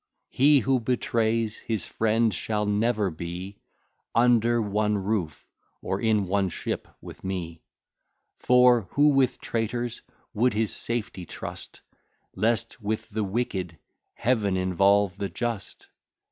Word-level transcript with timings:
He 0.31 0.61
who 0.61 0.79
betrays 0.79 1.57
his 1.57 1.85
friend, 1.85 2.33
shall 2.33 2.65
never 2.65 3.11
be 3.11 3.57
Under 4.15 4.59
one 4.59 4.97
roof, 4.97 5.47
or 5.79 6.01
in 6.01 6.25
one 6.25 6.49
ship, 6.49 6.87
with 7.01 7.23
me: 7.23 7.61
For 8.39 8.87
who 8.93 9.09
with 9.09 9.39
traitors 9.39 10.01
would 10.33 10.55
his 10.55 10.75
safety 10.75 11.27
trust, 11.27 11.81
Lest 12.35 12.81
with 12.81 13.11
the 13.11 13.23
wicked, 13.23 13.77
Heaven 14.15 14.57
involve 14.57 15.17
the 15.19 15.29
just? 15.29 15.87